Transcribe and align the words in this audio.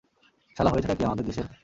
শালা, 0.57 0.69
হয়েছেটা 0.69 0.95
কী 0.95 1.03
আমাদের 1.03 1.25
দেশের? 1.25 1.45